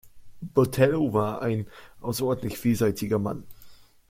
[0.41, 1.67] Botelho war ein
[1.99, 3.43] außerordentlich vielseitiger Mann.